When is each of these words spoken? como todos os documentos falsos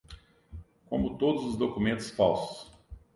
como 0.87 1.15
todos 1.19 1.45
os 1.45 1.55
documentos 1.55 2.09
falsos 2.09 2.71